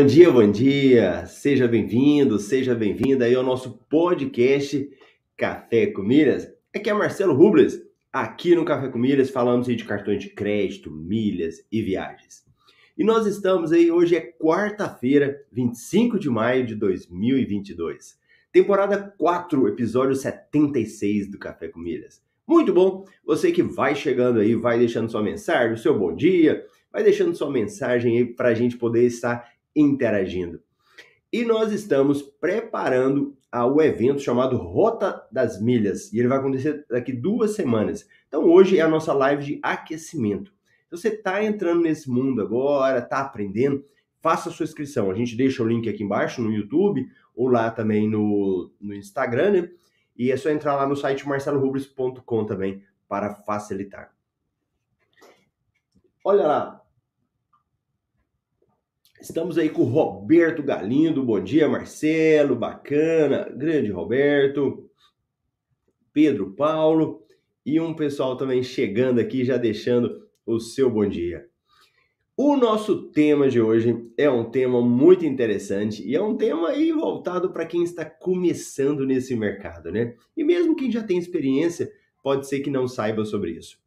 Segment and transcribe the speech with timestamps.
[0.00, 1.26] Bom dia, bom dia.
[1.26, 4.90] Seja bem-vindo, seja bem-vinda aí ao nosso podcast
[5.36, 6.50] Café com Milhas.
[6.74, 7.78] Aqui é Marcelo Rubles.
[8.10, 12.46] Aqui no Café com Milhas falamos de cartões de crédito, milhas e viagens.
[12.96, 18.18] E nós estamos aí, hoje é quarta-feira, 25 de maio de 2022.
[18.50, 22.22] Temporada 4, episódio 76 do Café com Milhas.
[22.46, 23.04] Muito bom.
[23.22, 27.36] Você que vai chegando aí, vai deixando sua mensagem, o seu bom dia, vai deixando
[27.36, 30.62] sua mensagem aí para a gente poder estar interagindo.
[31.32, 37.12] E nós estamos preparando o evento chamado Rota das Milhas, e ele vai acontecer daqui
[37.12, 38.06] duas semanas.
[38.28, 40.52] Então hoje é a nossa live de aquecimento.
[40.88, 43.84] Se você está entrando nesse mundo agora, está aprendendo,
[44.20, 45.10] faça sua inscrição.
[45.10, 49.50] A gente deixa o link aqui embaixo no YouTube ou lá também no, no Instagram,
[49.50, 49.70] né?
[50.16, 54.12] E é só entrar lá no site marcelorubles.com também para facilitar.
[56.22, 56.79] Olha lá,
[59.20, 61.22] Estamos aí com o Roberto Galindo.
[61.22, 62.56] Bom dia, Marcelo.
[62.56, 63.52] Bacana.
[63.54, 64.88] Grande Roberto.
[66.10, 67.22] Pedro Paulo.
[67.64, 71.46] E um pessoal também chegando aqui, já deixando o seu bom dia.
[72.34, 76.90] O nosso tema de hoje é um tema muito interessante e é um tema aí
[76.90, 80.14] voltado para quem está começando nesse mercado, né?
[80.34, 83.78] E mesmo quem já tem experiência, pode ser que não saiba sobre isso.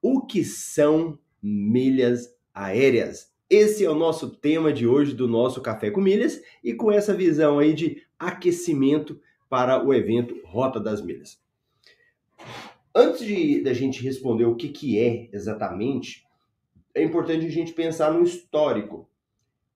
[0.00, 3.35] O que são milhas aéreas?
[3.48, 7.14] Esse é o nosso tema de hoje do nosso Café com Milhas e com essa
[7.14, 11.40] visão aí de aquecimento para o evento Rota das Milhas.
[12.92, 16.26] Antes de da gente responder o que, que é exatamente,
[16.92, 19.08] é importante a gente pensar no histórico.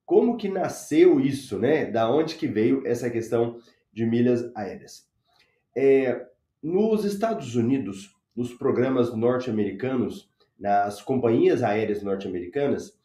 [0.04, 1.86] Como que nasceu isso, né?
[1.86, 3.60] Da onde que veio essa questão
[3.92, 5.08] de milhas aéreas?
[5.76, 6.26] É,
[6.60, 10.28] nos Estados Unidos, nos programas norte-americanos,
[10.58, 12.98] nas companhias aéreas norte-americanas,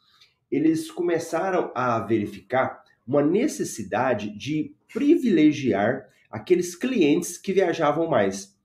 [0.55, 8.55] eles começaram a verificar uma necessidade de privilegiar aqueles clientes que viajavam mais.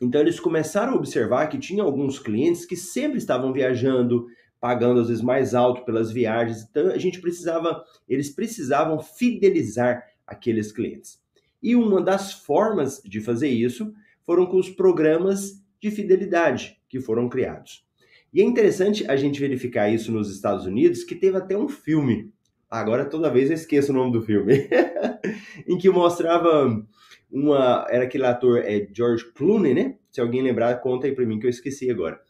[0.00, 4.26] Então eles começaram a observar que tinha alguns clientes que sempre estavam viajando,
[4.60, 6.62] pagando às vezes mais alto pelas viagens.
[6.62, 11.20] Então a gente precisava, eles precisavam fidelizar aqueles clientes.
[11.62, 13.92] E uma das formas de fazer isso
[14.24, 17.87] foram com os programas de fidelidade que foram criados.
[18.32, 22.32] E é interessante a gente verificar isso nos Estados Unidos, que teve até um filme.
[22.70, 24.68] Agora toda vez eu esqueço o nome do filme.
[25.66, 26.84] em que mostrava
[27.30, 27.86] uma.
[27.88, 29.96] Era aquele ator é, George Clooney, né?
[30.10, 32.20] Se alguém lembrar, conta aí pra mim que eu esqueci agora.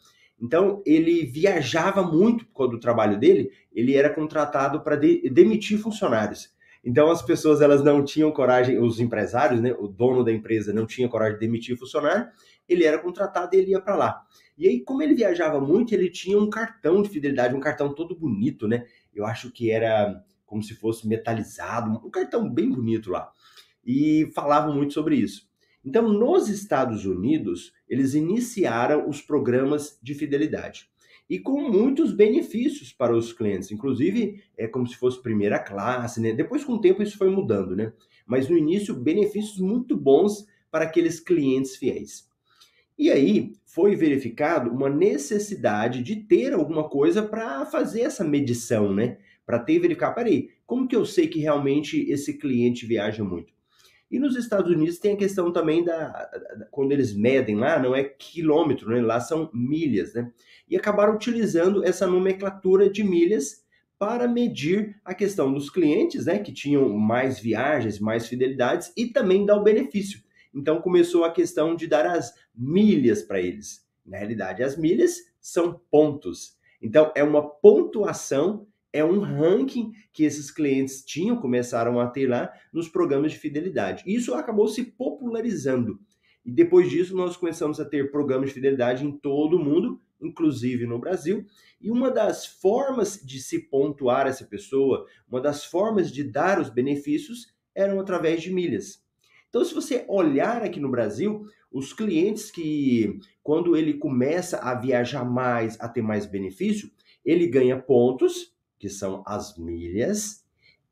[0.41, 5.79] Então, ele viajava muito por causa do trabalho dele, ele era contratado para de, demitir
[5.79, 6.51] funcionários.
[6.85, 10.87] Então, as pessoas elas não tinham coragem, os empresários, né, o dono da empresa não
[10.87, 12.29] tinha coragem de demitir funcionário,
[12.69, 14.23] ele era contratado e ele ia para lá.
[14.57, 18.19] E aí, como ele viajava muito, ele tinha um cartão de fidelidade, um cartão todo
[18.19, 18.87] bonito, né?
[19.15, 23.31] Eu acho que era como se fosse metalizado, um cartão bem bonito lá.
[23.85, 25.49] E falavam muito sobre isso.
[25.85, 30.89] Então, nos Estados Unidos, eles iniciaram os programas de fidelidade.
[31.31, 36.33] E com muitos benefícios para os clientes, inclusive é como se fosse primeira classe, né?
[36.33, 37.93] Depois, com o tempo, isso foi mudando, né?
[38.27, 42.28] Mas no início, benefícios muito bons para aqueles clientes fiéis.
[42.99, 49.19] E aí foi verificado uma necessidade de ter alguma coisa para fazer essa medição, né?
[49.47, 53.53] Para ter e verificar, peraí, como que eu sei que realmente esse cliente viaja muito?
[54.11, 57.95] E nos Estados Unidos tem a questão também da, da, quando eles medem lá, não
[57.95, 59.01] é quilômetro, né?
[59.01, 60.33] Lá são milhas, né?
[60.69, 63.65] E acabaram utilizando essa nomenclatura de milhas
[63.99, 69.45] para medir a questão dos clientes, né, que tinham mais viagens, mais fidelidades e também
[69.45, 70.21] dar o benefício.
[70.55, 73.87] Então começou a questão de dar as milhas para eles.
[74.05, 76.57] Na realidade, as milhas são pontos.
[76.81, 82.53] Então é uma pontuação, é um ranking que esses clientes tinham, começaram a ter lá
[82.73, 84.05] nos programas de fidelidade.
[84.07, 86.01] Isso acabou se popularizando.
[86.45, 90.87] E depois disso nós começamos a ter programas de fidelidade em todo o mundo, inclusive
[90.87, 91.45] no Brasil.
[91.81, 96.71] E uma das formas de se pontuar essa pessoa, uma das formas de dar os
[96.71, 99.07] benefícios eram através de milhas.
[99.49, 105.25] Então, se você olhar aqui no Brasil, os clientes que, quando ele começa a viajar
[105.25, 106.91] mais, a ter mais benefício,
[107.25, 110.45] ele ganha pontos, que são as milhas,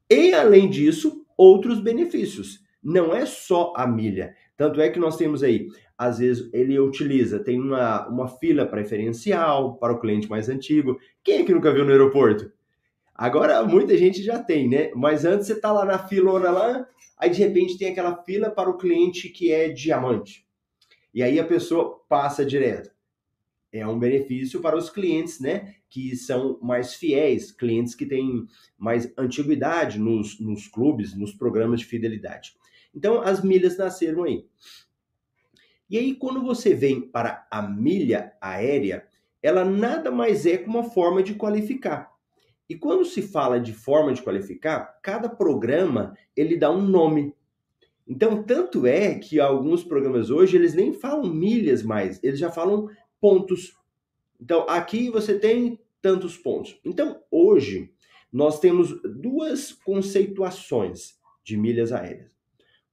[0.08, 2.64] e além disso, outros benefícios.
[2.82, 4.34] Não é só a milha.
[4.56, 5.68] Tanto é que nós temos aí,
[5.98, 10.98] às vezes ele utiliza, tem uma, uma fila preferencial para o cliente mais antigo.
[11.22, 12.50] Quem é que nunca viu no aeroporto?
[13.16, 14.90] Agora muita gente já tem, né?
[14.94, 16.86] Mas antes você tá lá na filona lá,
[17.16, 20.46] aí de repente tem aquela fila para o cliente que é diamante.
[21.14, 22.94] E aí a pessoa passa direto.
[23.72, 25.74] é um benefício para os clientes, né?
[25.88, 28.46] Que são mais fiéis, clientes que têm
[28.76, 32.54] mais antiguidade nos, nos clubes, nos programas de fidelidade.
[32.94, 34.46] Então, as milhas nasceram aí.
[35.88, 39.06] E aí, quando você vem para a milha aérea,
[39.42, 42.15] ela nada mais é que uma forma de qualificar.
[42.68, 47.34] E quando se fala de forma de qualificar, cada programa ele dá um nome.
[48.06, 52.88] Então, tanto é que alguns programas hoje eles nem falam milhas mais, eles já falam
[53.20, 53.76] pontos.
[54.40, 56.78] Então, aqui você tem tantos pontos.
[56.84, 57.90] Então, hoje
[58.32, 62.36] nós temos duas conceituações de milhas aéreas.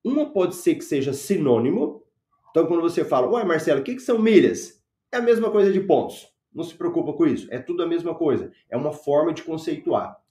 [0.04, 2.04] Uma pode ser que seja sinônimo.
[2.52, 4.82] Então, quando você fala, ué, Marcelo, o que, que são milhas?
[5.12, 6.33] É a mesma coisa de pontos.
[6.54, 7.48] Não se preocupa com isso.
[7.52, 8.52] É tudo a mesma coisa.
[8.70, 10.22] É uma forma de conceituar.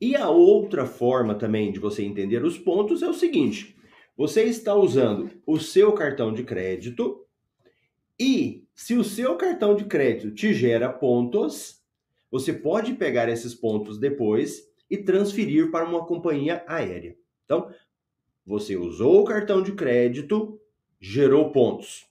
[0.00, 3.76] E a outra forma também de você entender os pontos é o seguinte:
[4.16, 7.26] você está usando o seu cartão de crédito
[8.18, 11.82] e se o seu cartão de crédito te gera pontos,
[12.30, 17.16] você pode pegar esses pontos depois e transferir para uma companhia aérea.
[17.44, 17.72] Então,
[18.44, 20.57] você usou o cartão de crédito,
[21.00, 22.06] gerou pontos.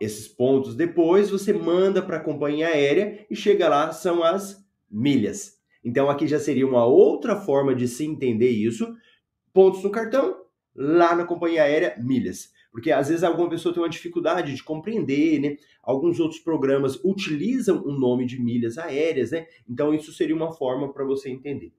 [0.00, 5.60] Esses pontos depois você manda para a companhia aérea e chega lá são as milhas.
[5.84, 8.94] Então aqui já seria uma outra forma de se entender isso.
[9.52, 10.44] Pontos no cartão,
[10.74, 12.52] lá na companhia aérea, milhas.
[12.72, 15.56] Porque às vezes alguma pessoa tem uma dificuldade de compreender, né?
[15.82, 19.46] Alguns outros programas utilizam o nome de milhas aéreas, né?
[19.68, 21.72] Então isso seria uma forma para você entender.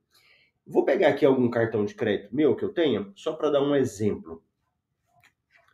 [0.66, 3.76] Vou pegar aqui algum cartão de crédito meu que eu tenha, só para dar um
[3.76, 4.42] exemplo.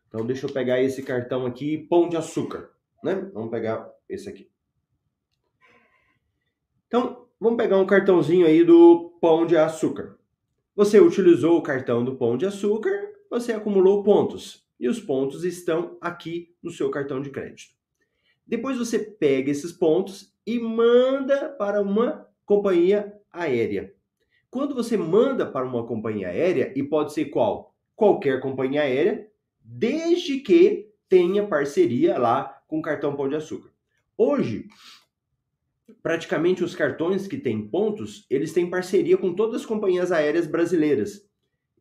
[0.09, 2.71] Então deixa eu pegar esse cartão aqui, Pão de Açúcar,
[3.03, 3.29] né?
[3.31, 4.49] Vamos pegar esse aqui.
[6.87, 10.17] Então, vamos pegar um cartãozinho aí do Pão de Açúcar.
[10.75, 14.67] Você utilizou o cartão do Pão de Açúcar, você acumulou pontos.
[14.79, 17.73] E os pontos estão aqui no seu cartão de crédito.
[18.47, 23.93] Depois você pega esses pontos e manda para uma companhia aérea.
[24.49, 27.75] Quando você manda para uma companhia aérea, e pode ser qual?
[27.95, 29.29] Qualquer companhia aérea,
[29.71, 33.71] desde que tenha parceria lá com o cartão Pão de Açúcar.
[34.17, 34.67] Hoje,
[36.01, 41.29] praticamente os cartões que têm pontos, eles têm parceria com todas as companhias aéreas brasileiras.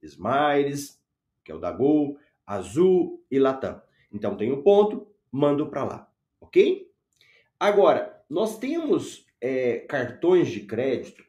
[0.03, 1.03] Smiles,
[1.43, 3.81] que é o da Gol, Azul e Latam.
[4.13, 6.91] Então tem o ponto, mando para lá, ok?
[7.59, 11.25] Agora, nós temos é, cartões de crédito,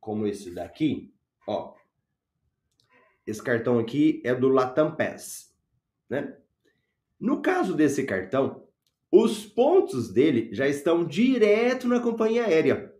[0.00, 1.14] como esse daqui,
[1.46, 1.74] ó.
[3.26, 5.47] Esse cartão aqui é do Latam Pass
[6.08, 6.36] né?
[7.18, 8.64] No caso desse cartão,
[9.10, 12.94] os pontos dele já estão direto na companhia aérea.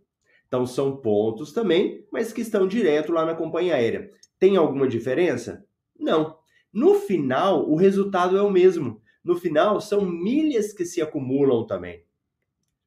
[0.47, 4.11] Então são pontos também, mas que estão direto lá na companhia aérea.
[4.39, 5.65] Tem alguma diferença?
[5.97, 6.37] Não.
[6.73, 9.01] No final, o resultado é o mesmo.
[9.23, 12.03] No final, são milhas que se acumulam também.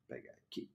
[0.09, 0.69] Vou pegar aqui.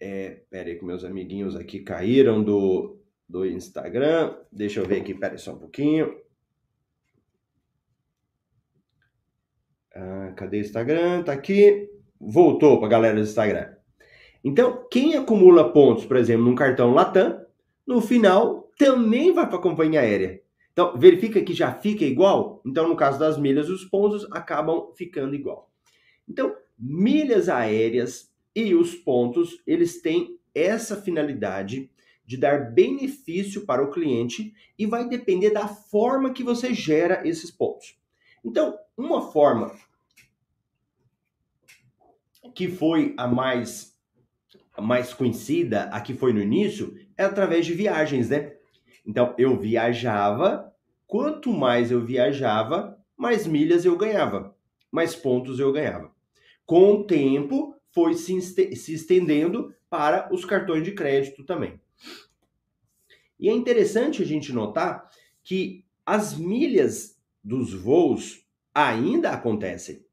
[0.00, 4.36] É, pera aí que meus amiguinhos aqui caíram do, do Instagram.
[4.50, 6.20] Deixa eu ver aqui, pera aí só um pouquinho.
[9.94, 11.24] Ah, cadê o Instagram?
[11.24, 11.90] Tá aqui.
[12.20, 13.74] Voltou para a galera do Instagram.
[14.42, 17.40] Então, quem acumula pontos, por exemplo, num cartão Latam,
[17.86, 20.40] no final também vai para a companhia aérea.
[20.72, 22.62] Então, verifica que já fica igual.
[22.64, 25.68] Então, no caso das milhas, os pontos acabam ficando igual.
[26.28, 31.90] Então, milhas aéreas e os pontos, eles têm essa finalidade
[32.24, 37.50] de dar benefício para o cliente e vai depender da forma que você gera esses
[37.50, 37.98] pontos.
[38.44, 39.72] Então, uma forma
[42.58, 43.96] que foi a mais,
[44.76, 48.56] a mais conhecida, a que foi no início, é através de viagens, né?
[49.06, 50.74] Então, eu viajava,
[51.06, 54.56] quanto mais eu viajava, mais milhas eu ganhava,
[54.90, 56.10] mais pontos eu ganhava.
[56.66, 61.80] Com o tempo, foi se, se estendendo para os cartões de crédito também.
[63.38, 65.08] E é interessante a gente notar
[65.44, 70.07] que as milhas dos voos ainda acontecem.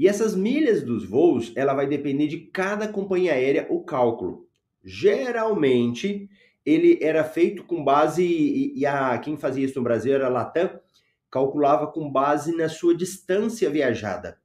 [0.00, 4.48] E essas milhas dos voos, ela vai depender de cada companhia aérea o cálculo.
[4.82, 6.26] Geralmente,
[6.64, 10.70] ele era feito com base e, a quem fazia isso no Brasil era a Latam,
[11.30, 14.40] calculava com base na sua distância viajada.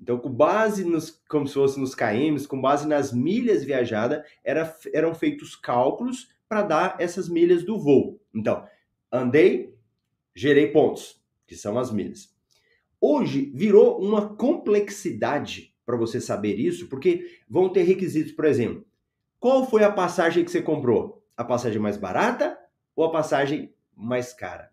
[0.00, 4.76] Então, com base nos, como se fosse nos KMs, com base nas milhas viajadas, era,
[4.92, 8.20] eram feitos cálculos para dar essas milhas do voo.
[8.34, 8.66] Então,
[9.12, 9.72] andei,
[10.34, 12.35] gerei pontos, que são as milhas.
[13.08, 18.84] Hoje virou uma complexidade para você saber isso, porque vão ter requisitos, por exemplo,
[19.38, 21.24] qual foi a passagem que você comprou?
[21.36, 22.58] A passagem mais barata
[22.96, 24.72] ou a passagem mais cara?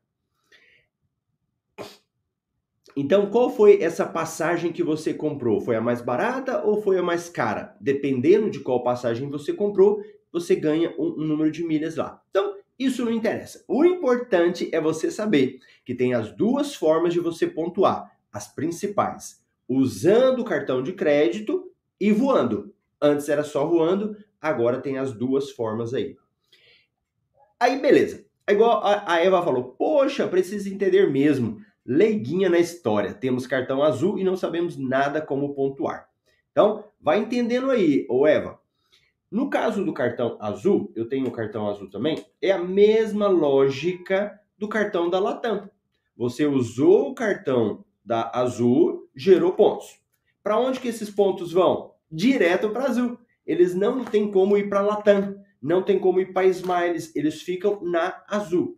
[2.98, 5.62] Então, qual foi essa passagem que você comprou?
[5.62, 7.78] Foi a mais barata ou foi a mais cara?
[7.80, 12.20] Dependendo de qual passagem você comprou, você ganha um, um número de milhas lá.
[12.32, 13.64] Então, isso não interessa.
[13.68, 19.42] O importante é você saber que tem as duas formas de você pontuar, as principais,
[19.70, 22.74] usando o cartão de crédito e voando.
[23.00, 26.18] Antes era só voando, agora tem as duas formas aí.
[27.60, 28.26] Aí, beleza.
[28.46, 33.14] É igual a Eva falou, poxa, precisa entender mesmo leiguinha na história.
[33.14, 36.10] Temos cartão azul e não sabemos nada como pontuar.
[36.52, 38.60] Então, vai entendendo aí, ô Eva.
[39.32, 44.40] No caso do cartão azul, eu tenho o cartão azul também, é a mesma lógica
[44.58, 45.70] do cartão da Latam.
[46.16, 50.00] Você usou o cartão da Azul, gerou pontos.
[50.44, 51.94] Para onde que esses pontos vão?
[52.12, 53.18] Direto para Azul.
[53.46, 57.82] Eles não têm como ir para Latam, não tem como ir para Smiles, eles ficam
[57.82, 58.78] na Azul.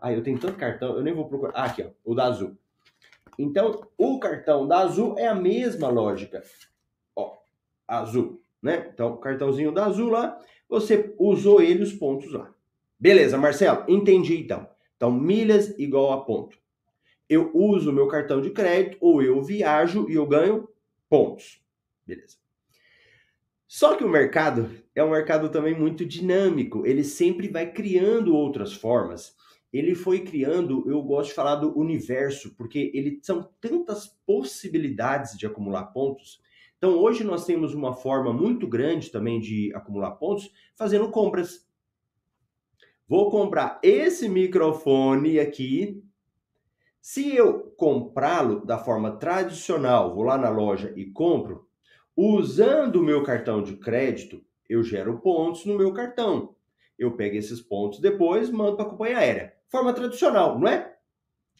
[0.00, 1.52] Ah, eu tenho tanto cartão, eu nem vou procurar.
[1.54, 2.56] Ah, aqui, ó, o da Azul.
[3.38, 6.42] Então, o cartão da Azul é a mesma lógica.
[7.16, 7.36] Ó,
[7.86, 8.90] Azul, né?
[8.92, 10.38] Então, o cartãozinho da Azul lá,
[10.68, 12.52] você usou ele os pontos lá.
[12.98, 14.68] Beleza, Marcelo, entendi então.
[14.96, 16.56] Então, milhas igual a ponto.
[17.28, 20.68] Eu uso meu cartão de crédito ou eu viajo e eu ganho
[21.08, 21.62] pontos.
[22.06, 22.36] Beleza.
[23.66, 26.86] Só que o mercado é um mercado também muito dinâmico.
[26.86, 29.34] Ele sempre vai criando outras formas
[29.74, 35.46] ele foi criando, eu gosto de falar do universo, porque ele são tantas possibilidades de
[35.46, 36.40] acumular pontos.
[36.78, 41.66] Então hoje nós temos uma forma muito grande também de acumular pontos fazendo compras.
[43.08, 46.03] Vou comprar esse microfone aqui.
[47.06, 51.68] Se eu comprá-lo da forma tradicional, vou lá na loja e compro,
[52.16, 56.56] usando o meu cartão de crédito, eu gero pontos no meu cartão.
[56.98, 60.96] Eu pego esses pontos depois, mando para a companhia aérea forma tradicional, não é?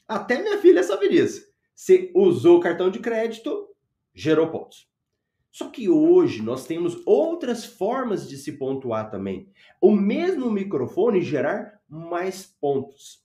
[0.06, 1.44] Até minha filha sabe disso.
[1.74, 3.68] Você usou o cartão de crédito,
[4.14, 4.88] gerou pontos.
[5.50, 9.50] Só que hoje nós temos outras formas de se pontuar também.
[9.78, 13.23] O mesmo microfone gerar mais pontos.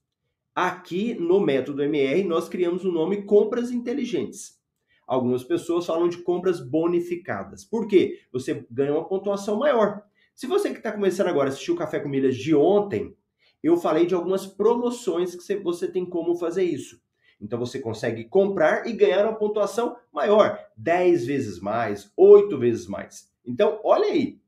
[0.61, 4.59] Aqui no método MR nós criamos o nome compras inteligentes.
[5.07, 7.63] Algumas pessoas falam de compras bonificadas.
[7.63, 8.19] Por quê?
[8.33, 10.03] Você ganha uma pontuação maior.
[10.35, 13.15] Se você que está começando agora assistiu o Café com Milhas de ontem,
[13.63, 17.01] eu falei de algumas promoções que você tem como fazer isso.
[17.39, 23.31] Então você consegue comprar e ganhar uma pontuação maior, 10 vezes mais, 8 vezes mais.
[23.45, 24.41] Então, olha aí.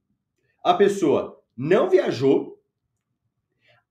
[0.62, 2.61] A pessoa não viajou,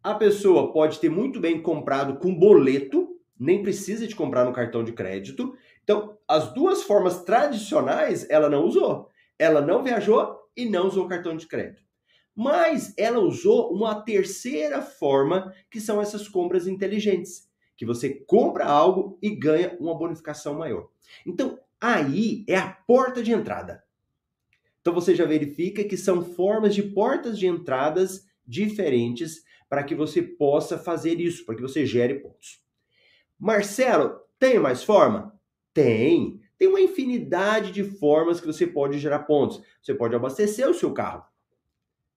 [0.03, 4.83] a pessoa pode ter muito bem comprado com boleto, nem precisa de comprar no cartão
[4.83, 5.57] de crédito.
[5.83, 9.09] Então, as duas formas tradicionais ela não usou.
[9.39, 11.83] Ela não viajou e não usou cartão de crédito.
[12.35, 19.19] Mas ela usou uma terceira forma, que são essas compras inteligentes, que você compra algo
[19.21, 20.89] e ganha uma bonificação maior.
[21.27, 23.83] Então, aí é a porta de entrada.
[24.81, 30.21] Então você já verifica que são formas de portas de entradas diferentes para que você
[30.21, 32.61] possa fazer isso, para que você gere pontos.
[33.39, 35.39] Marcelo, tem mais forma?
[35.73, 36.41] Tem.
[36.59, 39.63] Tem uma infinidade de formas que você pode gerar pontos.
[39.81, 41.25] Você pode abastecer o seu carro.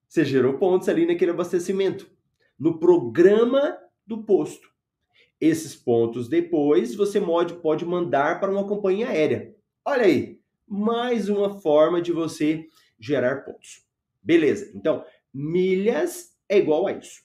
[0.07, 2.11] Você gerou pontos ali naquele abastecimento,
[2.57, 4.73] no programa do posto.
[5.39, 7.21] Esses pontos depois você
[7.61, 9.55] pode, mandar para uma companhia aérea.
[9.85, 12.67] Olha aí, mais uma forma de você
[12.99, 13.85] gerar pontos.
[14.21, 17.22] Beleza, então milhas é igual a isso.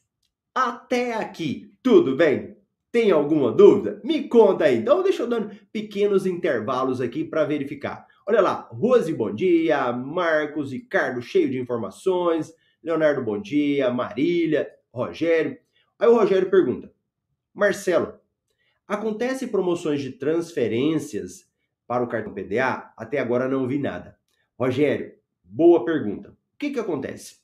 [0.61, 2.57] Até aqui, tudo bem?
[2.91, 4.01] Tem alguma dúvida?
[4.03, 4.79] Me conta aí.
[4.79, 8.05] Então, deixa eu dando pequenos intervalos aqui para verificar.
[8.27, 9.93] Olha lá, Rose, bom dia.
[9.93, 12.53] Marcos Carlos, cheio de informações.
[12.83, 13.89] Leonardo, bom dia.
[13.93, 15.57] Marília, Rogério.
[15.97, 16.93] Aí o Rogério pergunta:
[17.55, 18.15] Marcelo,
[18.85, 21.49] acontece promoções de transferências
[21.87, 22.93] para o cartão PDA?
[22.97, 24.19] Até agora não vi nada.
[24.59, 26.31] Rogério, boa pergunta.
[26.31, 27.37] O que, que acontece?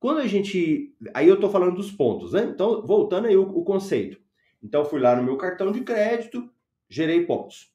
[0.00, 0.94] Quando a gente.
[1.12, 2.44] Aí eu estou falando dos pontos, né?
[2.44, 4.20] Então, voltando aí o, o conceito.
[4.62, 6.48] Então, fui lá no meu cartão de crédito,
[6.88, 7.72] gerei pontos.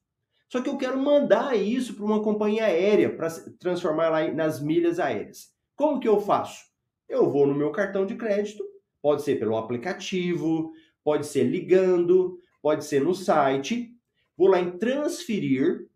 [0.50, 5.00] Só que eu quero mandar isso para uma companhia aérea para transformar lá nas milhas
[5.00, 5.52] aéreas.
[5.76, 6.66] Como que eu faço?
[7.10, 8.64] Eu vou no meu cartão de crédito,
[9.02, 10.72] pode ser pelo aplicativo,
[11.04, 13.92] pode ser ligando, pode ser no site.
[14.38, 15.88] Vou lá em transferir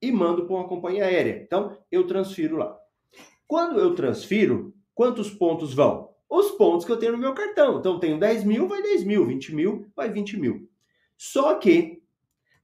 [0.00, 1.42] e mando para uma companhia aérea.
[1.42, 2.78] Então, eu transfiro lá.
[3.46, 6.10] Quando eu transfiro, quantos pontos vão?
[6.28, 7.78] Os pontos que eu tenho no meu cartão.
[7.78, 9.24] Então, eu tenho 10 mil, vai 10 mil.
[9.24, 10.68] 20 mil, vai 20 mil.
[11.16, 12.02] Só que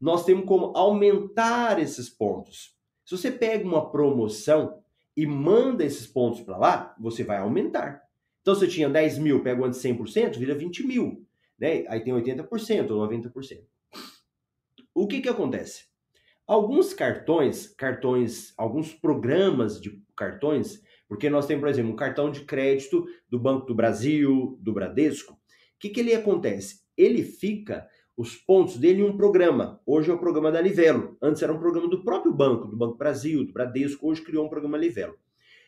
[0.01, 2.77] nós temos como aumentar esses pontos.
[3.05, 4.83] Se você pega uma promoção
[5.17, 8.03] e manda esses pontos para lá, você vai aumentar.
[8.43, 11.25] Então, se eu tinha 10 mil, pego antes 100%, vira 20 mil.
[11.57, 11.85] Né?
[11.87, 13.63] Aí tem 80% ou 90%.
[14.93, 15.85] O que, que acontece?
[16.49, 22.41] Alguns cartões, cartões, alguns programas de cartões, porque nós temos, por exemplo, um cartão de
[22.41, 25.35] crédito do Banco do Brasil, do Bradesco.
[25.35, 25.39] O
[25.79, 26.81] que, que ele acontece?
[26.97, 29.81] Ele fica os pontos dele em um programa.
[29.85, 31.17] Hoje é o programa da Livelo.
[31.21, 34.09] Antes era um programa do próprio banco, do Banco Brasil, do Bradesco.
[34.09, 35.17] Hoje criou um programa Livelo.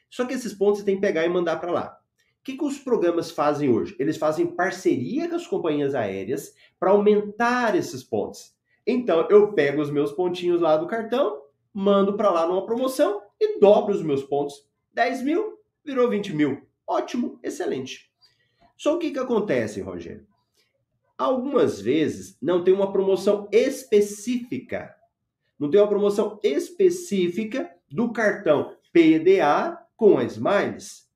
[0.08, 1.98] Só que esses pontos você tem que pegar e mandar para lá.
[2.40, 3.96] O que, que os programas fazem hoje?
[3.98, 8.54] Eles fazem parceria com as companhias aéreas para aumentar esses pontos.
[8.86, 11.42] Então eu pego os meus pontinhos lá do cartão,
[11.74, 14.64] mando para lá numa promoção e dobro os meus pontos.
[14.96, 16.62] 10 mil virou 20 mil.
[16.86, 18.10] Ótimo, excelente.
[18.78, 20.26] Só o que, que acontece, Rogério?
[21.18, 24.96] Algumas vezes não tem uma promoção específica.
[25.58, 31.06] Não tem uma promoção específica do cartão PDA com a Smiles.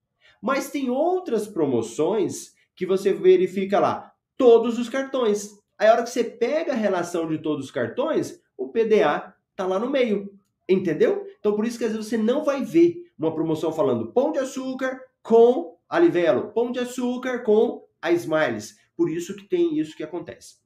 [0.42, 5.58] Mas tem outras promoções que você verifica lá, todos os cartões.
[5.78, 9.66] Aí a hora que você pega a relação de todos os cartões, o PDA tá
[9.66, 10.38] lá no meio.
[10.68, 11.26] Entendeu?
[11.38, 14.38] Então por isso que às vezes você não vai ver uma promoção falando pão de
[14.38, 18.76] açúcar com a Livelo, pão de açúcar com a Smiles.
[18.96, 20.56] Por isso que tem isso que acontece.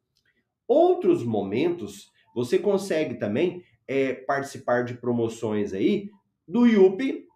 [0.66, 6.10] Outros momentos, você consegue também é, participar de promoções aí
[6.46, 7.26] do IUP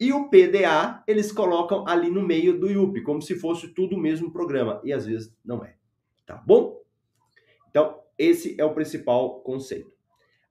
[0.00, 4.00] e o PDA, eles colocam ali no meio do IUP, como se fosse tudo o
[4.00, 4.80] mesmo programa.
[4.84, 5.76] E às vezes não é.
[6.24, 6.80] Tá bom?
[7.70, 9.90] Então, esse é o principal conceito.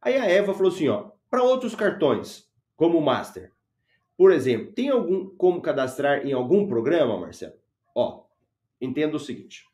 [0.01, 3.53] Aí a Eva falou assim, ó, para outros cartões, como o Master,
[4.17, 7.53] por exemplo, tem algum como cadastrar em algum programa, Marcelo?
[7.93, 8.25] Ó,
[8.81, 9.65] entenda o seguinte.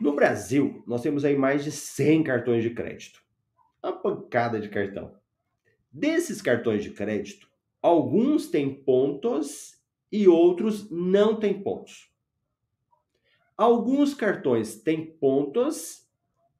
[0.00, 3.22] No Brasil, nós temos aí mais de 100 cartões de crédito.
[3.82, 5.14] Uma pancada de cartão.
[5.92, 7.46] Desses cartões de crédito,
[7.82, 9.78] alguns têm pontos
[10.10, 12.10] e outros não têm pontos.
[13.56, 16.08] Alguns cartões têm pontos,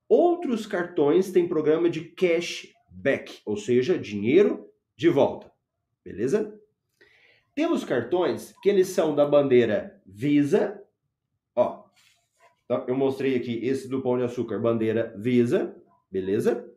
[0.09, 5.54] outros cartões têm programa de cashback, ou seja, dinheiro de volta.
[6.05, 6.59] Beleza?
[7.55, 10.83] Temos cartões que eles são da bandeira Visa,
[11.55, 11.85] ó,
[12.64, 15.77] então, eu mostrei aqui esse do Pão de Açúcar, bandeira Visa,
[16.11, 16.69] beleza?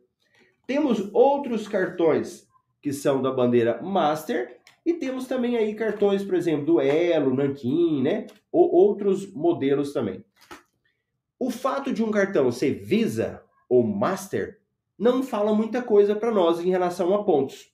[0.66, 2.46] Temos outros cartões
[2.82, 8.02] que são da bandeira Master e temos também aí cartões, por exemplo, do Elo, Nankin,
[8.02, 8.26] né?
[8.52, 10.22] Ou outros modelos também.
[11.38, 14.60] O fato de um cartão ser Visa ou Master
[14.98, 17.72] não fala muita coisa para nós em relação a pontos.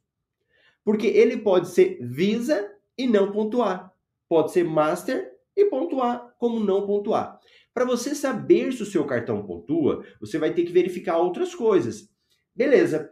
[0.84, 3.92] Porque ele pode ser Visa e não pontuar.
[4.28, 7.40] Pode ser Master e pontuar como não pontuar.
[7.72, 12.08] Para você saber se o seu cartão pontua, você vai ter que verificar outras coisas.
[12.54, 13.10] Beleza.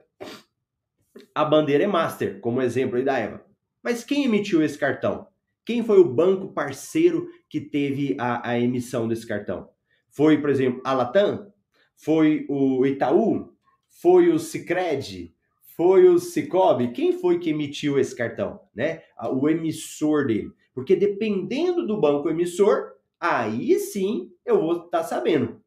[1.35, 3.45] A bandeira é master, como exemplo aí da Eva.
[3.83, 5.27] Mas quem emitiu esse cartão?
[5.65, 9.69] Quem foi o banco parceiro que teve a, a emissão desse cartão?
[10.11, 11.53] Foi, por exemplo, a Latam?
[11.97, 13.53] Foi o Itaú?
[13.89, 15.35] Foi o Sicredi?
[15.77, 16.93] Foi o Cicobi?
[16.93, 18.61] Quem foi que emitiu esse cartão?
[18.75, 19.03] Né?
[19.33, 20.53] O emissor dele.
[20.75, 25.61] Porque dependendo do banco emissor, aí sim eu vou estar tá sabendo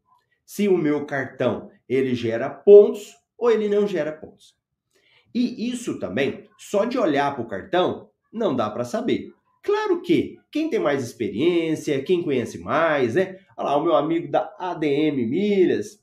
[0.46, 4.56] se o meu cartão ele gera pontos ou ele não gera pontos.
[5.34, 9.34] E isso também, só de olhar para o cartão, não dá para saber.
[9.62, 13.40] Claro que quem tem mais experiência, quem conhece mais, né?
[13.58, 16.00] Olha lá, o meu amigo da ADM Milhas.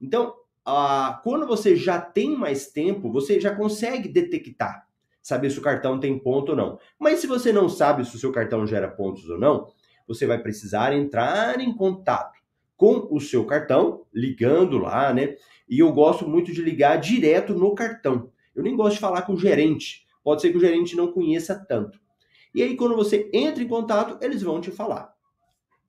[0.00, 0.34] Então,
[0.66, 4.84] ah, quando você já tem mais tempo, você já consegue detectar,
[5.22, 6.78] saber se o cartão tem ponto ou não.
[6.98, 9.68] Mas se você não sabe se o seu cartão gera pontos ou não,
[10.08, 12.36] você vai precisar entrar em contato
[12.76, 15.36] com o seu cartão, ligando lá, né?
[15.68, 18.30] E eu gosto muito de ligar direto no cartão.
[18.54, 20.04] Eu nem gosto de falar com o gerente.
[20.22, 22.00] Pode ser que o gerente não conheça tanto.
[22.52, 25.14] E aí, quando você entra em contato, eles vão te falar.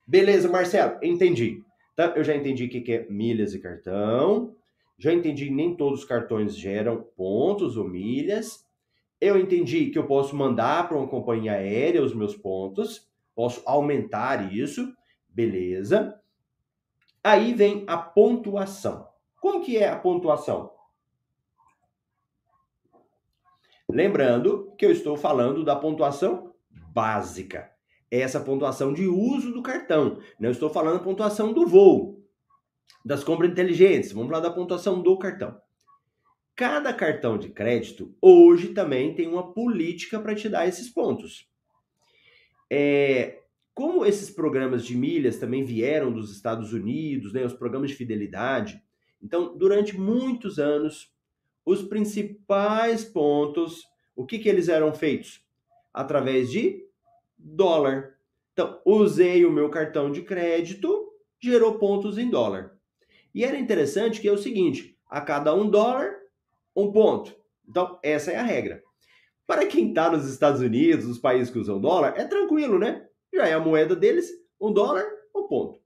[0.06, 1.64] Beleza, Marcelo, entendi.
[1.96, 2.14] Tá?
[2.16, 4.56] Eu já entendi o que é milhas e cartão.
[4.98, 8.66] Já entendi que nem todos os cartões geram pontos ou milhas.
[9.22, 13.08] Eu entendi que eu posso mandar para uma companhia aérea os meus pontos.
[13.36, 14.92] Posso aumentar isso,
[15.28, 16.20] beleza.
[17.24, 19.08] Aí vem a pontuação.
[19.40, 20.72] Como que é a pontuação?
[23.90, 26.54] Lembrando que eu estou falando da pontuação
[26.92, 27.72] básica.
[28.10, 30.20] Essa pontuação de uso do cartão.
[30.40, 32.17] Não estou falando pontuação do voo,
[33.08, 34.12] das compras inteligentes.
[34.12, 35.60] Vamos falar da pontuação do cartão.
[36.54, 41.48] Cada cartão de crédito hoje também tem uma política para te dar esses pontos.
[42.70, 43.44] É,
[43.74, 48.84] como esses programas de milhas também vieram dos Estados Unidos, né, os programas de fidelidade,
[49.22, 51.12] então, durante muitos anos,
[51.66, 53.84] os principais pontos,
[54.16, 55.42] o que, que eles eram feitos?
[55.94, 56.86] Através de
[57.38, 58.18] dólar.
[58.52, 62.77] Então, usei o meu cartão de crédito, gerou pontos em dólar.
[63.38, 66.12] E era interessante que é o seguinte: a cada um dólar,
[66.76, 67.36] um ponto.
[67.70, 68.82] Então, essa é a regra.
[69.46, 73.06] Para quem está nos Estados Unidos, os países que usam dólar, é tranquilo, né?
[73.32, 74.28] Já é a moeda deles,
[74.60, 75.80] um dólar, um ponto.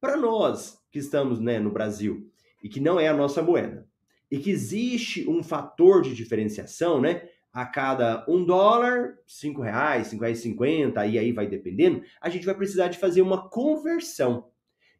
[0.00, 2.26] Para nós que estamos né, no Brasil
[2.62, 3.86] e que não é a nossa moeda,
[4.30, 7.28] e que existe um fator de diferenciação, né?
[7.52, 12.30] A cada um dólar, cinco reais, cinco reais e cinquenta, e aí vai dependendo, a
[12.30, 14.48] gente vai precisar de fazer uma conversão.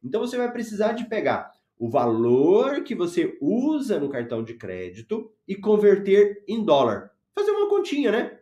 [0.03, 5.31] Então você vai precisar de pegar o valor que você usa no cartão de crédito
[5.47, 7.11] e converter em dólar.
[7.35, 8.39] Fazer uma continha, né?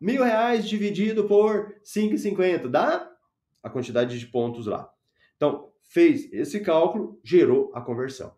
[0.00, 3.10] Mil reais dividido por 5,50 dá
[3.62, 4.90] a quantidade de pontos lá.
[5.36, 8.34] Então, fez esse cálculo, gerou a conversão.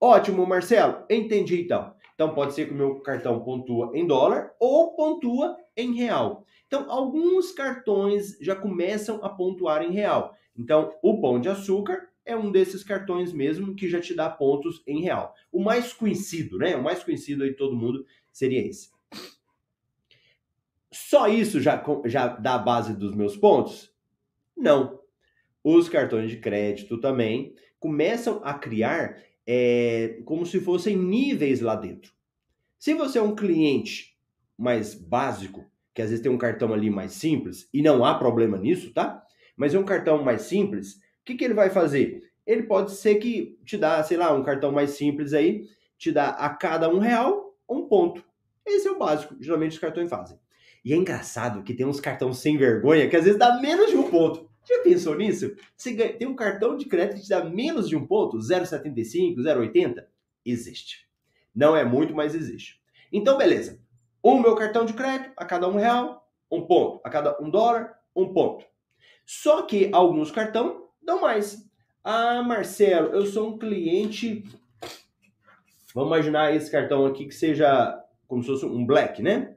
[0.00, 1.94] Ótimo, Marcelo, entendi então.
[2.14, 6.44] Então pode ser que o meu cartão pontua em dólar ou pontua em real.
[6.66, 10.34] Então, alguns cartões já começam a pontuar em real.
[10.56, 14.82] Então, o Pão de Açúcar é um desses cartões mesmo que já te dá pontos
[14.86, 15.34] em real.
[15.50, 16.76] O mais conhecido, né?
[16.76, 18.90] O mais conhecido aí de todo mundo seria esse.
[20.92, 23.92] Só isso já, já dá a base dos meus pontos?
[24.56, 25.00] Não.
[25.64, 32.12] Os cartões de crédito também começam a criar é, como se fossem níveis lá dentro.
[32.78, 34.16] Se você é um cliente
[34.56, 38.58] mais básico, que às vezes tem um cartão ali mais simples, e não há problema
[38.58, 39.24] nisso, tá?
[39.56, 42.30] Mas é um cartão mais simples, o que, que ele vai fazer?
[42.44, 46.30] Ele pode ser que te dá, sei lá, um cartão mais simples aí, te dá
[46.30, 48.24] a cada um real um ponto.
[48.66, 50.38] Esse é o básico, geralmente os cartões fazem.
[50.84, 53.96] E é engraçado que tem uns cartões sem vergonha que às vezes dá menos de
[53.96, 54.50] um ponto.
[54.68, 55.54] Já pensou nisso?
[55.76, 59.36] Você ganha, tem um cartão de crédito que te dá menos de um ponto, 0,75,
[59.36, 60.04] 0,80?
[60.44, 61.08] Existe.
[61.54, 62.80] Não é muito, mas existe.
[63.12, 63.80] Então, beleza.
[64.22, 67.00] O meu cartão de crédito, a cada um real, um ponto.
[67.04, 68.64] A cada um dólar, um ponto.
[69.26, 71.68] Só que alguns cartões dão mais.
[72.04, 74.44] Ah, Marcelo, eu sou um cliente.
[75.94, 79.56] Vamos imaginar esse cartão aqui que seja como se fosse um black, né?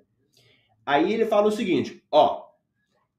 [0.85, 2.45] Aí ele fala o seguinte: ó,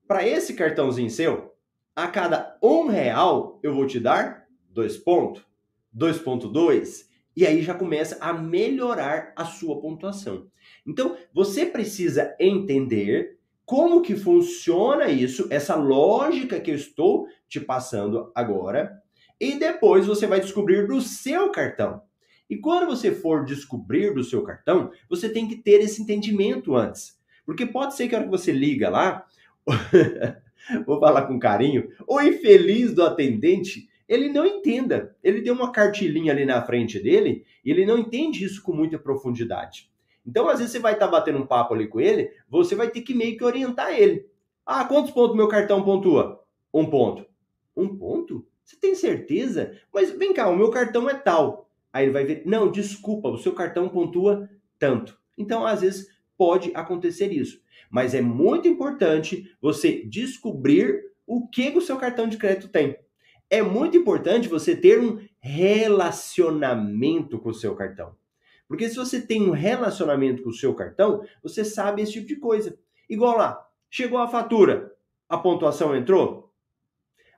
[0.07, 1.55] para esse cartãozinho seu,
[1.95, 5.43] a cada um real eu vou te dar dois pontos,
[5.97, 10.49] 2.2, e aí já começa a melhorar a sua pontuação.
[10.87, 13.36] Então, você precisa entender
[13.67, 19.03] como que funciona isso, essa lógica que eu estou te passando agora,
[19.41, 22.01] e depois você vai descobrir do seu cartão.
[22.49, 27.19] E quando você for descobrir do seu cartão, você tem que ter esse entendimento antes.
[27.45, 29.27] Porque pode ser que a hora que você liga lá,
[30.87, 35.17] vou falar com carinho, o infeliz do atendente, ele não entenda.
[35.25, 38.97] Ele tem uma cartilinha ali na frente dele e ele não entende isso com muita
[38.97, 39.91] profundidade.
[40.27, 42.91] Então, às vezes, você vai estar tá batendo um papo ali com ele, você vai
[42.91, 44.27] ter que meio que orientar ele.
[44.65, 46.43] Ah, quantos pontos meu cartão pontua?
[46.75, 47.25] Um ponto.
[47.77, 48.45] Um ponto?
[48.65, 49.79] Você tem certeza?
[49.95, 51.71] Mas vem cá, o meu cartão é tal.
[51.93, 55.17] Aí ele vai ver, não, desculpa, o seu cartão pontua tanto.
[55.39, 57.61] Então, às vezes, pode acontecer isso.
[57.89, 62.97] Mas é muito importante você descobrir o que o seu cartão de crédito tem.
[63.49, 68.17] É muito importante você ter um relacionamento com o seu cartão.
[68.69, 72.37] Porque se você tem um relacionamento com o seu cartão, você sabe esse tipo de
[72.37, 72.79] coisa.
[73.09, 74.93] Igual lá, chegou a fatura,
[75.29, 76.53] a pontuação entrou?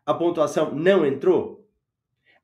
[0.05, 1.69] A pontuação não entrou?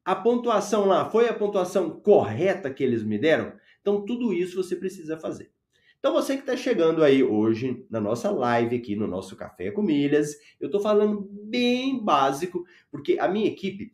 [0.04, 3.54] A pontuação lá foi a pontuação correta que eles me deram?
[3.80, 5.54] Então, tudo isso você precisa fazer.
[6.04, 9.80] Então você que está chegando aí hoje na nossa live aqui no nosso Café com
[9.80, 13.90] Milhas, eu estou falando bem básico, porque a minha equipe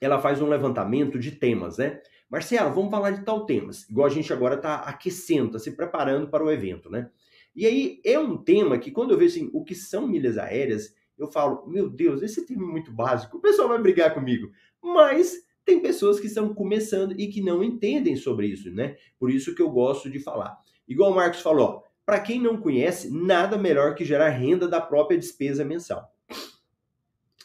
[0.00, 2.00] ela faz um levantamento de temas, né?
[2.30, 3.88] Marcelo, vamos falar de tal temas.
[3.90, 7.10] Igual a gente agora está aquecendo, está se preparando para o evento, né?
[7.54, 10.94] E aí é um tema que quando eu vejo assim, o que são milhas aéreas,
[11.18, 14.50] eu falo, meu Deus, esse tema é muito básico, o pessoal vai brigar comigo.
[14.80, 18.96] Mas tem pessoas que estão começando e que não entendem sobre isso, né?
[19.18, 20.56] Por isso que eu gosto de falar.
[20.86, 25.18] Igual o Marcos falou, para quem não conhece, nada melhor que gerar renda da própria
[25.18, 26.12] despesa mensal.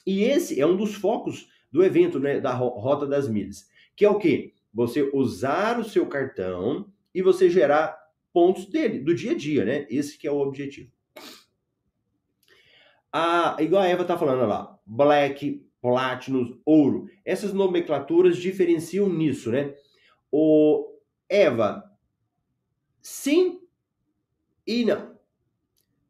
[0.05, 4.09] E esse é um dos focos do evento, né, da Rota das Milhas, que é
[4.09, 4.54] o quê?
[4.75, 7.97] Você usar o seu cartão e você gerar
[8.31, 9.87] pontos dele, do dia a dia, né?
[9.89, 10.91] Esse que é o objetivo.
[13.11, 17.07] A, igual a Eva tá falando lá, Black, Platinum, Ouro.
[17.23, 19.73] Essas nomenclaturas diferenciam nisso, né?
[20.29, 21.83] O Eva,
[23.01, 23.61] Sim
[24.65, 25.15] e não.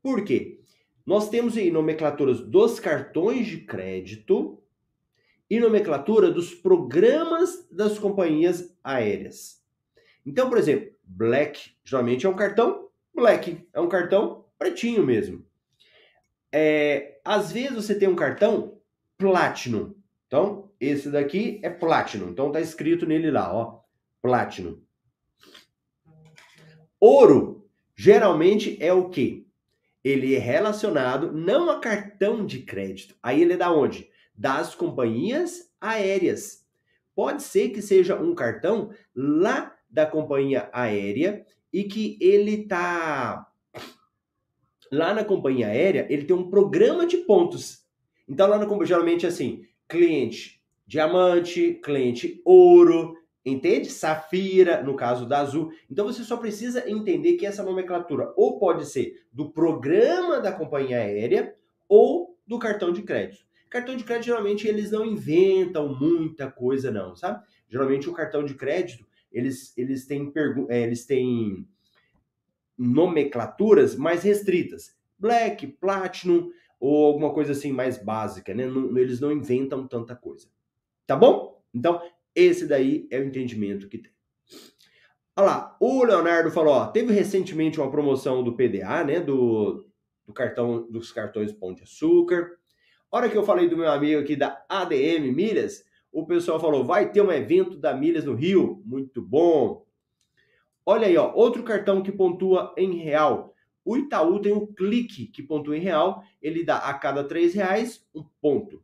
[0.01, 0.61] Por quê?
[1.05, 4.63] Nós temos aí nomenclaturas dos cartões de crédito
[5.49, 9.63] e nomenclatura dos programas das companhias aéreas.
[10.25, 15.45] Então, por exemplo, Black geralmente é um cartão Black, é um cartão pretinho mesmo.
[16.51, 18.79] É, às vezes você tem um cartão
[19.17, 19.93] Platinum.
[20.27, 22.29] Então, esse daqui é Platinum.
[22.29, 23.79] Então tá escrito nele lá, ó,
[24.21, 24.81] Platinum.
[26.99, 29.45] Ouro geralmente é o quê?
[30.03, 33.15] Ele é relacionado não a cartão de crédito.
[33.23, 34.09] Aí ele é da onde?
[34.37, 36.65] Das companhias aéreas.
[37.15, 43.47] Pode ser que seja um cartão lá da companhia aérea e que ele tá
[44.91, 47.85] lá na companhia aérea, ele tem um programa de pontos.
[48.27, 53.89] Então lá no geralmente assim, cliente diamante, cliente ouro, entende?
[53.89, 55.71] Safira, no caso da Azul.
[55.89, 60.97] Então você só precisa entender que essa nomenclatura ou pode ser do programa da companhia
[60.97, 61.55] aérea
[61.87, 63.44] ou do cartão de crédito.
[63.69, 67.43] Cartão de crédito geralmente eles não inventam muita coisa não, sabe?
[67.67, 70.31] Geralmente o cartão de crédito eles eles têm
[70.69, 71.67] é, eles têm
[72.77, 74.95] nomenclaturas mais restritas.
[75.17, 78.65] Black, Platinum ou alguma coisa assim mais básica, né?
[78.65, 80.47] Não, eles não inventam tanta coisa.
[81.07, 81.61] Tá bom?
[81.73, 82.01] Então,
[82.33, 84.11] esse daí é o entendimento que tem.
[85.37, 89.85] Olha lá, o Leonardo falou, ó, teve recentemente uma promoção do PDA, né, do,
[90.25, 92.57] do cartão dos cartões Pão de Açúcar.
[93.11, 97.11] Hora que eu falei do meu amigo aqui da ADM Milhas, o pessoal falou, vai
[97.11, 99.85] ter um evento da Milhas no Rio, muito bom.
[100.85, 103.55] Olha aí, ó, outro cartão que pontua em real.
[103.83, 108.05] O Itaú tem um clique que pontua em real, ele dá a cada três reais
[108.13, 108.83] um ponto.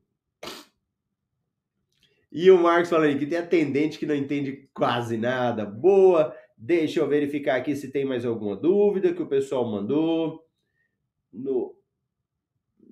[2.32, 5.66] E o Marcos fala aí que tem atendente que não entende quase nada.
[5.66, 6.34] Boa.
[6.58, 10.48] Deixa eu verificar aqui se tem mais alguma dúvida que o pessoal mandou.
[11.34, 11.76] No...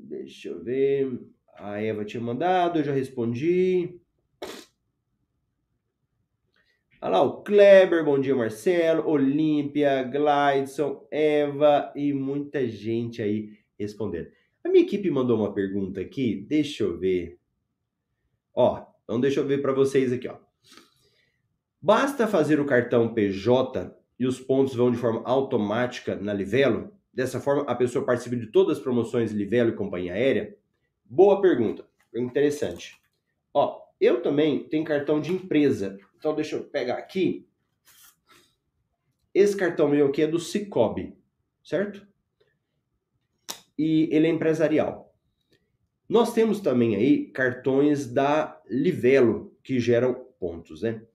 [0.10, 1.22] Deixa eu ver.
[1.56, 4.02] A Eva tinha mandado, eu já respondi.
[7.00, 14.32] Olha lá, o Kleber, bom dia, Marcelo, Olímpia, Glideson, Eva e muita gente aí respondendo.
[14.63, 17.39] A minha equipe mandou uma pergunta aqui, deixa eu ver.
[18.54, 20.38] Ó, então deixa eu ver para vocês aqui, ó.
[21.80, 26.98] Basta fazer o cartão PJ e os pontos vão de forma automática na Livelo?
[27.19, 30.55] Dessa forma, a pessoa participa de todas as promoções Livelo e companhia aérea?
[31.03, 31.86] Boa pergunta.
[32.15, 32.97] Interessante.
[33.53, 35.99] Ó, eu também tenho cartão de empresa.
[36.17, 37.45] Então deixa eu pegar aqui.
[39.34, 41.13] Esse cartão meu aqui é do Cicobi,
[41.62, 42.08] certo?
[43.77, 45.13] E ele é empresarial.
[46.08, 51.05] Nós temos também aí cartões da Livelo, que geram pontos, né?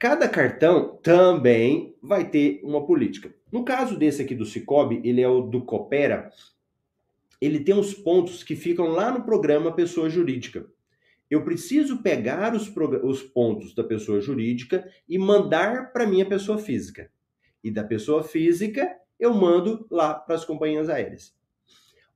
[0.00, 3.34] Cada cartão também vai ter uma política.
[3.52, 6.32] No caso desse aqui do Cicobi, ele é o do Coopera,
[7.38, 10.66] ele tem os pontos que ficam lá no programa pessoa jurídica.
[11.30, 17.10] Eu preciso pegar os, os pontos da pessoa jurídica e mandar para minha pessoa física.
[17.62, 21.36] E da pessoa física, eu mando lá para as companhias aéreas.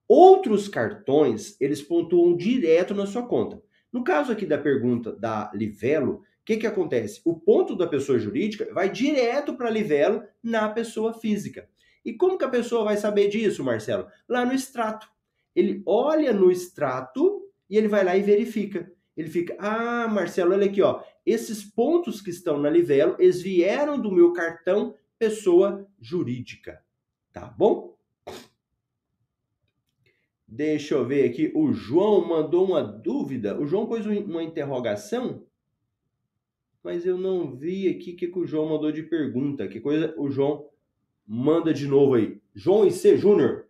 [0.08, 3.62] Outros cartões, eles pontuam direto na sua conta.
[3.92, 7.22] No caso aqui da pergunta da Livelo, o que, que acontece?
[7.24, 11.66] O ponto da pessoa jurídica vai direto para Livelo na pessoa física.
[12.04, 14.06] E como que a pessoa vai saber disso, Marcelo?
[14.28, 15.08] Lá no extrato.
[15.56, 18.92] Ele olha no extrato e ele vai lá e verifica.
[19.16, 21.02] Ele fica, ah, Marcelo, olha aqui, ó.
[21.24, 26.84] Esses pontos que estão na Livelo, eles vieram do meu cartão pessoa jurídica.
[27.32, 27.96] Tá bom?
[30.46, 31.50] Deixa eu ver aqui.
[31.54, 33.58] O João mandou uma dúvida.
[33.58, 35.46] O João pôs uma interrogação,
[36.84, 39.66] mas eu não vi aqui o que, que o João mandou de pergunta.
[39.66, 40.68] Que coisa o João
[41.26, 42.38] manda de novo aí.
[42.54, 43.66] João IC Júnior.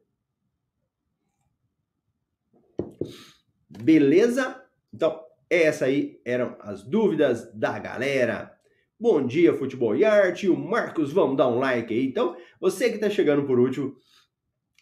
[3.68, 4.61] Beleza?
[4.92, 8.53] Então, essa aí eram as dúvidas da galera.
[8.98, 10.48] Bom dia, Futebol e Arte.
[10.48, 12.05] O Marcos, vamos dar um like aí.
[12.05, 13.94] Então, você que está chegando por último,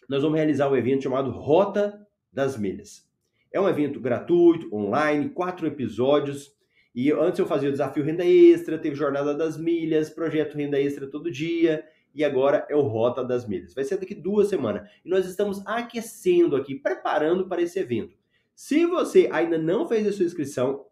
[0.09, 3.07] nós vamos realizar um evento chamado Rota das Milhas.
[3.51, 6.51] É um evento gratuito, online, quatro episódios.
[6.93, 11.07] E antes eu fazia o desafio Renda Extra, teve Jornada das Milhas, projeto Renda Extra
[11.07, 13.73] todo dia, e agora é o Rota das Milhas.
[13.73, 14.87] Vai ser daqui duas semanas.
[15.03, 18.15] E nós estamos aquecendo aqui, preparando para esse evento.
[18.55, 20.85] Se você ainda não fez a sua inscrição,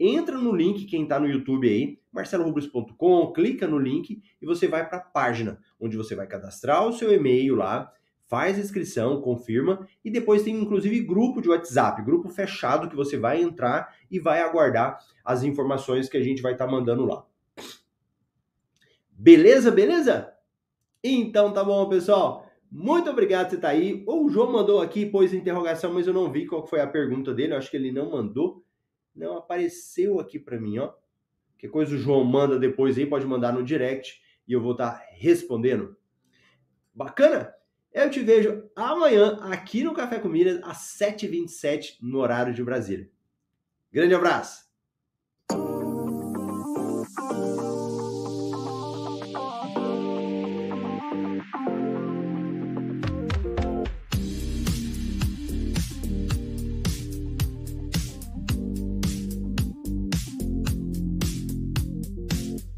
[0.00, 4.88] entra no link, quem está no YouTube aí, marcelorubles.com, clica no link e você vai
[4.88, 7.92] para a página, onde você vai cadastrar o seu e-mail lá,
[8.32, 13.18] faz a inscrição, confirma e depois tem inclusive grupo de WhatsApp, grupo fechado que você
[13.18, 17.26] vai entrar e vai aguardar as informações que a gente vai estar tá mandando lá.
[19.10, 20.32] Beleza, beleza?
[21.04, 22.50] Então tá bom, pessoal.
[22.70, 24.02] Muito obrigado você tá aí.
[24.06, 27.52] O João mandou aqui, pôs interrogação, mas eu não vi qual foi a pergunta dele.
[27.52, 28.64] Eu acho que ele não mandou.
[29.14, 30.90] Não apareceu aqui para mim, ó.
[31.58, 34.92] Que coisa o João manda depois aí, pode mandar no direct e eu vou estar
[34.92, 35.94] tá respondendo.
[36.94, 37.54] Bacana?
[37.92, 43.10] Eu te vejo amanhã aqui no Café com Milhas, às 7h27, no horário de Brasília.
[43.92, 44.62] Grande abraço!